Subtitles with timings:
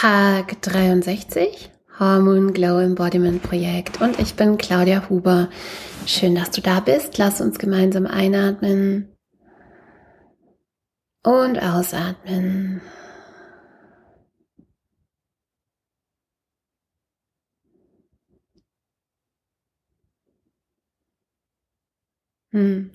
[0.00, 5.50] Tag 63, Hormone Glow Embodiment Projekt und ich bin Claudia Huber.
[6.06, 7.18] Schön, dass du da bist.
[7.18, 9.14] Lass uns gemeinsam einatmen
[11.22, 12.80] und ausatmen.
[22.52, 22.90] Hm.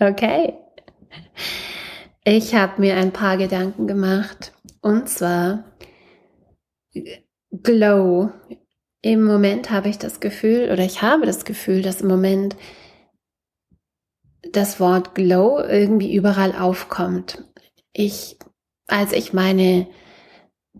[0.00, 0.66] Okay.
[2.28, 4.52] Ich habe mir ein paar Gedanken gemacht
[4.82, 5.62] und zwar
[7.52, 8.32] Glow.
[9.00, 12.56] Im Moment habe ich das Gefühl oder ich habe das Gefühl, dass im Moment
[14.50, 17.44] das Wort Glow irgendwie überall aufkommt.
[17.92, 18.36] Ich,
[18.88, 19.86] als ich meine,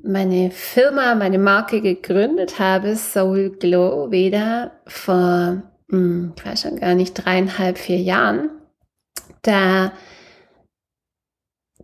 [0.03, 6.97] meine Firma, meine Marke gegründet habe, Soul Glow, wieder vor, hm, ich weiß schon gar
[6.97, 8.51] nicht, dreieinhalb, vier Jahren,
[9.43, 9.93] da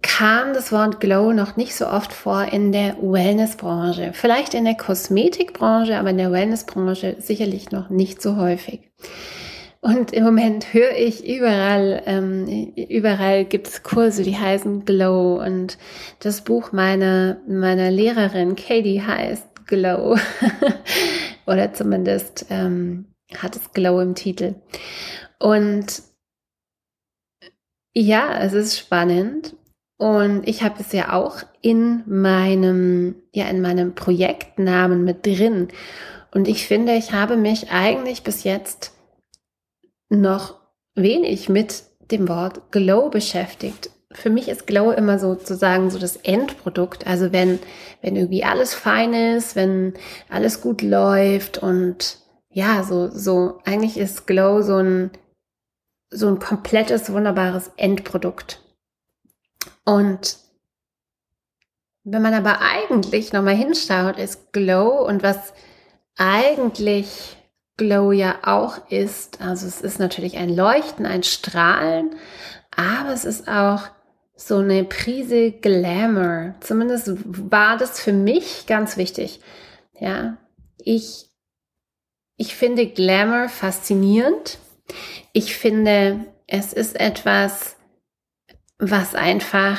[0.02, 4.12] kam das Wort Glow noch nicht so oft vor in der Wellnessbranche.
[4.12, 8.90] Vielleicht in der Kosmetikbranche, aber in der Wellnessbranche sicherlich noch nicht so häufig.
[9.80, 15.42] Und im Moment höre ich überall, ähm, überall gibt es Kurse, die heißen Glow.
[15.44, 15.76] Und
[16.20, 20.16] das Buch meiner, meiner Lehrerin Katie heißt Glow.
[21.46, 24.54] Oder zumindest ähm, hat es Glow im Titel.
[25.40, 26.02] Und
[27.94, 29.56] ja, es ist spannend.
[30.02, 35.68] Und ich habe es ja auch in meinem, ja, in meinem Projektnamen mit drin.
[36.32, 38.94] Und ich finde, ich habe mich eigentlich bis jetzt
[40.08, 40.56] noch
[40.96, 43.90] wenig mit dem Wort Glow beschäftigt.
[44.10, 47.06] Für mich ist Glow immer sozusagen so das Endprodukt.
[47.06, 47.60] Also wenn,
[48.00, 49.94] wenn irgendwie alles fein ist, wenn
[50.28, 52.18] alles gut läuft und
[52.50, 55.12] ja, so, so, eigentlich ist Glow so ein,
[56.10, 58.58] so ein komplettes, wunderbares Endprodukt.
[59.84, 60.36] Und
[62.04, 65.52] wenn man aber eigentlich nochmal hinschaut, ist Glow und was
[66.16, 67.36] eigentlich
[67.76, 69.40] Glow ja auch ist.
[69.40, 72.16] Also es ist natürlich ein Leuchten, ein Strahlen,
[72.76, 73.82] aber es ist auch
[74.34, 76.54] so eine Prise Glamour.
[76.60, 79.40] Zumindest war das für mich ganz wichtig.
[79.98, 80.36] Ja,
[80.78, 81.28] ich,
[82.36, 84.58] ich finde Glamour faszinierend.
[85.32, 87.76] Ich finde, es ist etwas,
[88.90, 89.78] was einfach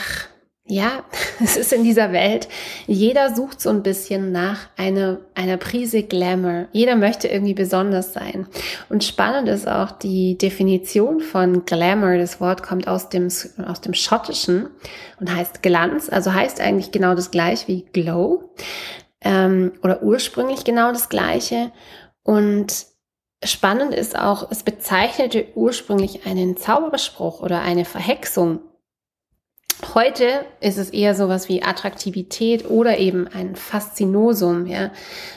[0.66, 1.04] ja,
[1.44, 2.48] es ist in dieser Welt,
[2.88, 6.68] jeder sucht so ein bisschen nach einer, einer Prise Glamour.
[6.72, 8.48] Jeder möchte irgendwie besonders sein.
[8.90, 12.18] Und spannend ist auch die Definition von Glamour.
[12.18, 13.28] Das Wort kommt aus dem,
[13.66, 14.70] aus dem Schottischen
[15.20, 18.54] und heißt Glanz, also heißt eigentlich genau das gleiche wie Glow
[19.22, 21.74] ähm, oder ursprünglich genau das gleiche.
[22.24, 22.86] Und
[23.44, 28.62] spannend ist auch, es bezeichnete ursprünglich einen Zauberspruch oder eine Verhexung
[29.94, 34.92] Heute ist es eher sowas wie Attraktivität oder eben ein Faszinosum, ja.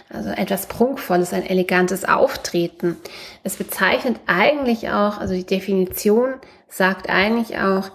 [0.09, 2.97] Also etwas Prunkvolles, ein elegantes Auftreten.
[3.43, 6.35] Es bezeichnet eigentlich auch, also die Definition
[6.69, 7.91] sagt eigentlich auch,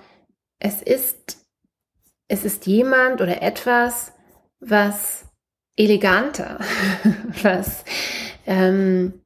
[0.59, 1.37] es ist,
[2.27, 4.13] es ist jemand oder etwas,
[4.59, 5.25] was
[5.75, 6.59] eleganter,
[7.41, 7.83] was,
[8.45, 9.21] ähm,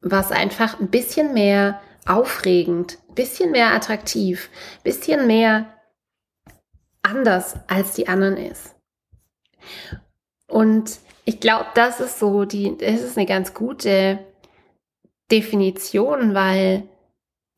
[0.00, 4.50] was einfach ein bisschen mehr aufregend, bisschen mehr attraktiv,
[4.82, 5.75] bisschen mehr
[7.06, 8.74] anders als die anderen ist.
[10.48, 14.18] Und ich glaube, das ist so die, das ist eine ganz gute
[15.30, 16.84] Definition, weil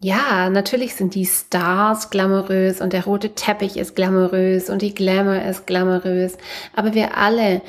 [0.00, 5.42] ja, natürlich sind die Stars glamourös und der rote Teppich ist glamourös und die Glamour
[5.42, 6.38] ist glamourös,
[6.74, 7.62] aber wir alle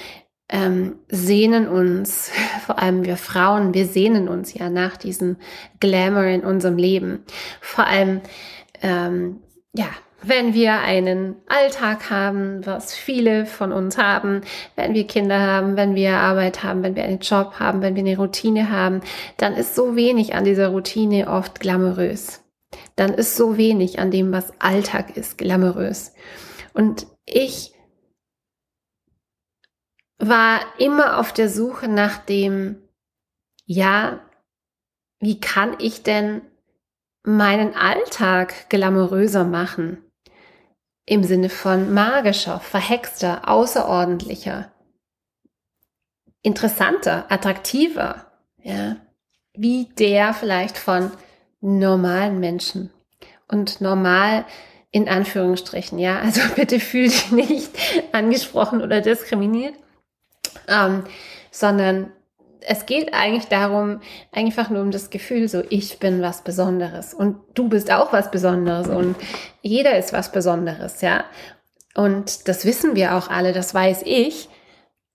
[0.48, 2.32] ähm, sehnen uns,
[2.66, 5.38] vor allem wir Frauen, wir sehnen uns ja nach diesem
[5.80, 7.24] Glamour in unserem Leben.
[7.62, 8.22] Vor allem,
[8.82, 9.42] ähm,
[9.76, 9.90] ja,
[10.22, 14.42] wenn wir einen Alltag haben, was viele von uns haben,
[14.76, 18.04] wenn wir Kinder haben, wenn wir Arbeit haben, wenn wir einen Job haben, wenn wir
[18.04, 19.02] eine Routine haben,
[19.38, 22.44] dann ist so wenig an dieser Routine oft glamourös.
[22.96, 26.14] Dann ist so wenig an dem, was Alltag ist, glamourös.
[26.74, 27.74] Und ich
[30.18, 32.78] war immer auf der Suche nach dem,
[33.66, 34.20] ja,
[35.22, 36.42] wie kann ich denn
[37.24, 40.04] meinen Alltag glamouröser machen?
[41.10, 44.72] im Sinne von magischer, verhexter, außerordentlicher,
[46.44, 48.28] interessanter, attraktiver,
[48.62, 48.98] ja,
[49.54, 51.12] wie der vielleicht von
[51.62, 52.92] normalen Menschen.
[53.48, 54.46] Und normal
[54.92, 57.72] in Anführungsstrichen, ja, also bitte fühl dich nicht
[58.12, 59.74] angesprochen oder diskriminiert,
[60.68, 61.06] ähm,
[61.50, 62.12] sondern
[62.62, 64.02] es geht eigentlich darum,
[64.32, 68.32] einfach nur um das Gefühl, so ich bin was Besonderes und du bist auch was
[68.32, 69.16] Besonderes und
[69.62, 71.24] jeder ist was Besonderes, ja.
[71.96, 74.48] Und das wissen wir auch alle, das weiß ich.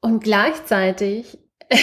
[0.01, 1.39] Und gleichzeitig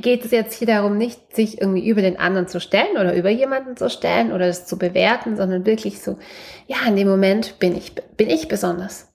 [0.00, 3.30] geht es jetzt hier darum, nicht sich irgendwie über den anderen zu stellen oder über
[3.30, 6.18] jemanden zu stellen oder es zu bewerten, sondern wirklich so,
[6.66, 9.12] ja, in dem Moment bin ich, bin ich besonders.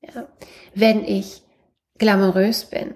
[0.00, 0.26] Ja.
[0.74, 1.42] Wenn ich
[1.98, 2.94] glamourös bin,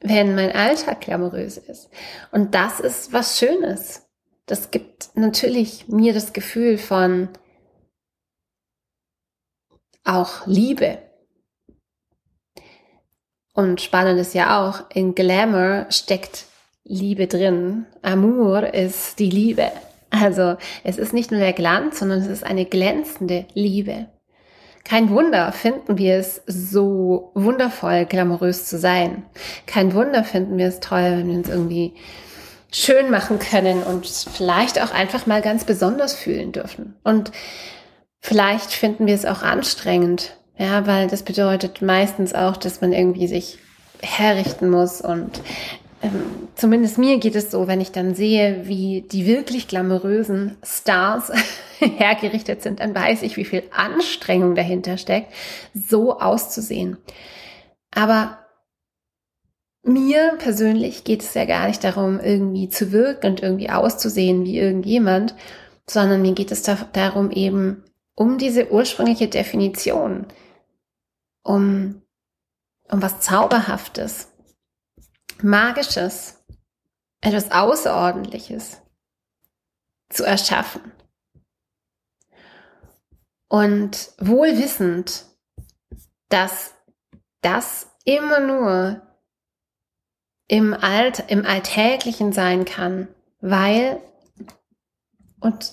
[0.00, 1.90] wenn mein Alltag glamourös ist.
[2.30, 4.06] Und das ist was Schönes.
[4.46, 7.28] Das gibt natürlich mir das Gefühl von
[10.04, 10.98] auch Liebe.
[13.52, 16.46] Und spannend ist ja auch, in Glamour steckt
[16.84, 17.86] Liebe drin.
[18.02, 19.70] Amour ist die Liebe.
[20.10, 24.08] Also es ist nicht nur der Glanz, sondern es ist eine glänzende Liebe.
[24.84, 29.24] Kein Wunder finden wir es so wundervoll, glamourös zu sein.
[29.66, 31.94] Kein Wunder finden wir es toll, wenn wir uns irgendwie
[32.72, 36.96] schön machen können und vielleicht auch einfach mal ganz besonders fühlen dürfen.
[37.02, 37.32] Und
[38.20, 43.26] vielleicht finden wir es auch anstrengend, ja, weil das bedeutet meistens auch, dass man irgendwie
[43.26, 43.58] sich
[44.00, 45.40] herrichten muss und
[46.02, 51.32] ähm, zumindest mir geht es so, wenn ich dann sehe, wie die wirklich glamourösen Stars
[51.78, 55.32] hergerichtet sind, dann weiß ich, wie viel Anstrengung dahinter steckt,
[55.74, 56.98] so auszusehen.
[57.90, 58.38] Aber
[59.82, 64.58] mir persönlich geht es ja gar nicht darum, irgendwie zu wirken und irgendwie auszusehen wie
[64.58, 65.34] irgendjemand,
[65.88, 67.84] sondern mir geht es da, darum eben
[68.14, 70.26] um diese ursprüngliche Definition
[71.42, 72.02] um,
[72.90, 74.27] um was Zauberhaftes,
[75.42, 76.42] Magisches,
[77.20, 78.80] etwas Außerordentliches
[80.10, 80.92] zu erschaffen.
[83.48, 85.24] Und wohl wissend,
[86.28, 86.74] dass
[87.40, 89.02] das immer nur
[90.48, 93.08] im, Alt, im Alltäglichen sein kann,
[93.40, 94.00] weil
[95.40, 95.72] und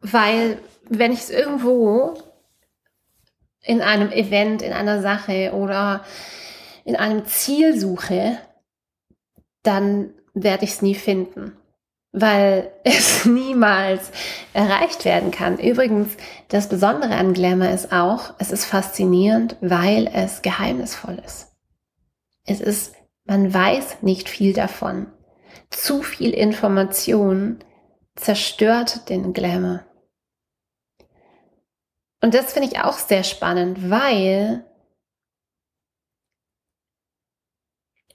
[0.00, 2.22] weil, wenn ich es irgendwo
[3.62, 6.04] in einem Event, in einer Sache oder
[6.84, 8.38] in einem Ziel suche,
[9.68, 11.52] dann werde ich es nie finden,
[12.12, 14.10] weil es niemals
[14.54, 15.58] erreicht werden kann.
[15.58, 16.16] Übrigens,
[16.48, 21.52] das Besondere an Glamour ist auch, es ist faszinierend, weil es geheimnisvoll ist.
[22.46, 22.94] Es ist,
[23.24, 25.12] man weiß nicht viel davon.
[25.68, 27.58] Zu viel Information
[28.16, 29.84] zerstört den Glamour.
[32.22, 34.64] Und das finde ich auch sehr spannend, weil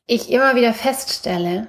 [0.06, 1.68] ich immer wieder feststelle,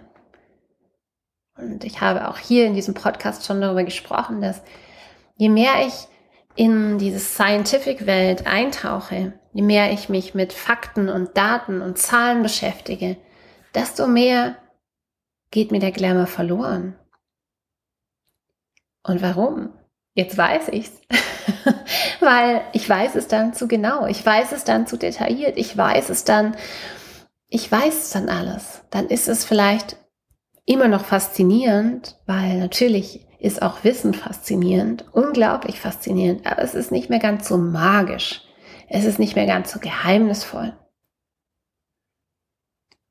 [1.57, 4.63] und ich habe auch hier in diesem Podcast schon darüber gesprochen, dass
[5.37, 6.09] je mehr ich
[6.57, 13.17] in diese Scientific-Welt eintauche, je mehr ich mich mit Fakten und Daten und Zahlen beschäftige,
[13.75, 14.57] desto mehr
[15.51, 16.97] geht mir der Glamour verloren.
[19.05, 19.73] Und warum?
[20.15, 21.01] Jetzt weiß ich's.
[22.21, 26.09] Weil ich weiß es dann zu genau, ich weiß es dann zu detailliert, ich weiß
[26.09, 26.57] es dann,
[27.55, 28.83] ich weiß dann alles.
[28.91, 29.97] Dann ist es vielleicht
[30.67, 37.11] immer noch faszinierend, weil natürlich ist auch Wissen faszinierend, unglaublich faszinierend, aber es ist nicht
[37.11, 38.43] mehr ganz so magisch.
[38.89, 40.77] Es ist nicht mehr ganz so geheimnisvoll.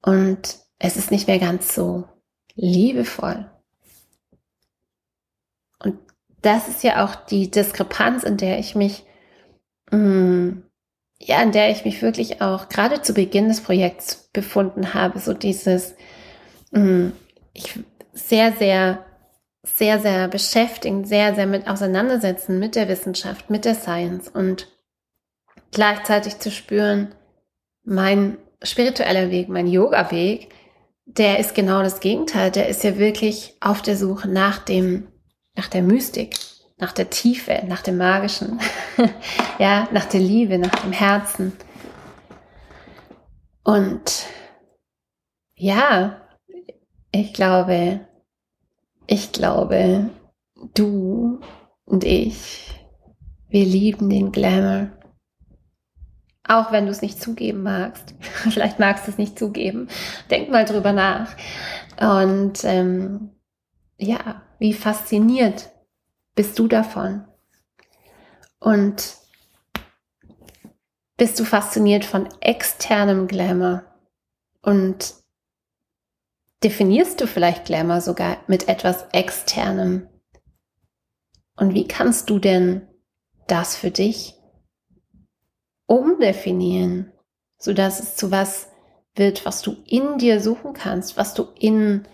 [0.01, 2.03] Und es ist nicht mehr ganz so
[2.53, 3.49] liebevoll.
[5.79, 5.99] Und
[6.41, 9.05] das ist ja auch die Diskrepanz, in der ich mich,
[9.89, 10.63] mh, mm,
[11.19, 15.19] ja, in der ich mich wirklich auch gerade zu Beginn des Projekts befunden habe.
[15.19, 15.95] So dieses,
[16.71, 17.13] mh, mm,
[17.53, 17.79] ich
[18.13, 19.05] sehr, sehr,
[19.63, 24.67] sehr, sehr beschäftigen, sehr, sehr mit auseinandersetzen mit der Wissenschaft, mit der Science und
[25.71, 27.15] gleichzeitig zu spüren,
[27.83, 30.49] mein spiritueller Weg, mein Yoga-Weg,
[31.05, 32.51] der ist genau das Gegenteil.
[32.51, 35.07] Der ist ja wirklich auf der Suche nach dem
[35.55, 36.35] nach der Mystik,
[36.77, 38.59] nach der Tiefe, nach dem Magischen,
[39.59, 41.53] ja, nach der Liebe, nach dem Herzen.
[43.63, 44.25] Und
[45.55, 46.21] ja,
[47.11, 48.07] ich glaube,
[49.07, 50.09] ich glaube,
[50.73, 51.39] du
[51.85, 52.79] und ich,
[53.49, 54.91] wir lieben den Glamour.
[56.45, 58.15] Auch wenn du es nicht zugeben magst.
[58.21, 59.87] Vielleicht magst du es nicht zugeben.
[60.29, 61.35] Denk mal drüber nach.
[61.99, 63.31] Und ähm,
[63.97, 65.69] ja, wie fasziniert
[66.35, 67.25] bist du davon?
[68.59, 69.22] Und
[71.17, 73.83] bist du fasziniert von externem Glamour?
[74.61, 75.15] Und
[76.63, 80.07] definierst du vielleicht Glamour sogar mit etwas externem?
[81.55, 82.87] Und wie kannst du denn
[83.47, 84.35] das für dich
[85.85, 87.11] umdefinieren,
[87.57, 88.69] sodass es zu was
[89.15, 92.07] wird, was du in dir suchen kannst, was du in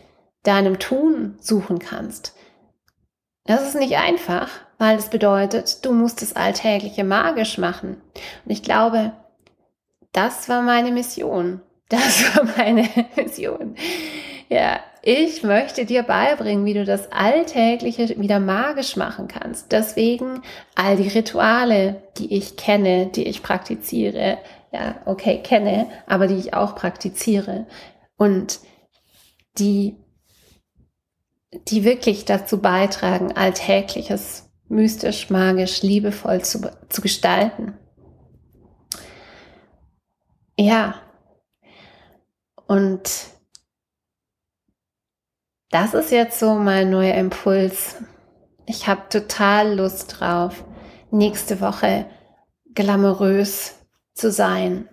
[0.43, 2.35] deinem Tun suchen kannst.
[3.45, 8.01] Das ist nicht einfach, weil es bedeutet, du musst das Alltägliche magisch machen.
[8.45, 9.11] Und ich glaube,
[10.13, 11.61] das war meine Mission.
[11.89, 12.83] Das war meine
[13.15, 13.73] Vision.
[14.47, 19.71] Ja, ich möchte dir beibringen, wie du das Alltägliche wieder magisch machen kannst.
[19.71, 20.43] Deswegen
[20.75, 24.37] all die Rituale, die ich kenne, die ich praktiziere,
[24.71, 27.65] ja, okay, kenne, aber die ich auch praktiziere
[28.17, 28.59] und
[29.57, 29.95] die,
[31.69, 37.73] die wirklich dazu beitragen, Alltägliches mystisch, magisch, liebevoll zu, zu gestalten.
[40.57, 40.95] Ja,
[42.67, 43.09] und
[45.71, 47.97] das ist jetzt so mein neuer Impuls.
[48.65, 50.63] Ich habe total Lust drauf,
[51.11, 52.05] nächste Woche
[52.75, 53.75] glamourös
[54.13, 54.87] zu sein.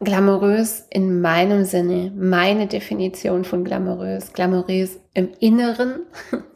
[0.00, 4.32] Glamourös in meinem Sinne, meine Definition von glamourös.
[4.32, 6.06] Glamourös im Inneren.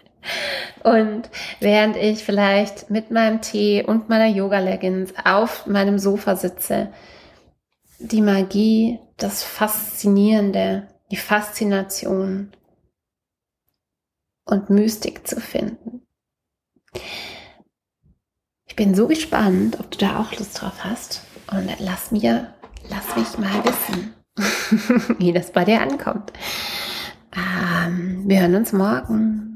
[0.82, 6.92] Und während ich vielleicht mit meinem Tee und meiner Yoga-Leggings auf meinem Sofa sitze,
[7.98, 12.52] die Magie, das Faszinierende, die Faszination
[14.44, 16.02] und Mystik zu finden.
[18.66, 21.20] Ich bin so gespannt, ob du da auch Lust drauf hast.
[21.50, 22.54] Und lass mir,
[22.88, 24.14] lass mich mal wissen,
[25.18, 26.32] wie das bei dir ankommt.
[27.36, 29.51] Ähm, wir hören uns morgen.